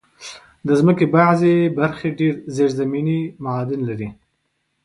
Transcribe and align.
د 0.67 0.69
مځکې 0.85 1.05
بعضي 1.15 1.55
برخې 1.79 2.09
ډېر 2.19 2.33
زېرزمینې 2.55 3.19
معادن 3.43 3.79
لري. 3.89 4.09